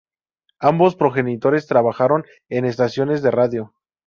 Ambos 0.57 0.95
progenitores 0.95 1.67
trabajaron 1.67 2.25
en 2.49 2.65
estaciones 2.65 3.21
de 3.21 3.29
radio. 3.29 3.75